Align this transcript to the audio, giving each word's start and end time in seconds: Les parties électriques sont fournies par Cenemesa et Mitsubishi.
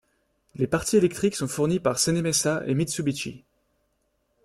Les 0.55 0.65
parties 0.65 0.97
électriques 0.97 1.35
sont 1.35 1.47
fournies 1.47 1.79
par 1.79 1.99
Cenemesa 1.99 2.63
et 2.65 2.73
Mitsubishi. 2.73 3.43